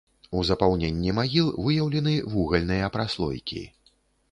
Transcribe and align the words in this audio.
У 0.37 0.45
запаўненні 0.49 1.11
магіл 1.17 1.51
выяўлены 1.67 2.15
вугальныя 2.33 2.91
праслойкі. 2.99 3.65